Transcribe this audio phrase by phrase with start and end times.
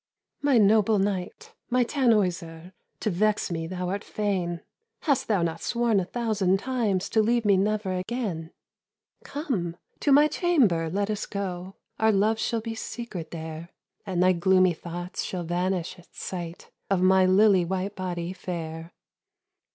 [0.41, 4.61] "My noble knight, my Tannhäuser, To vex me thou art fain.
[5.01, 8.49] Hast thou not sworn a thousand times To leave me never again?
[9.23, 9.75] "Come!
[9.99, 13.69] to my chamber let us go; Our love shall be secret there.
[14.03, 18.93] And thy gloomy thoughts shall vanish at sight Of my lily white body fair."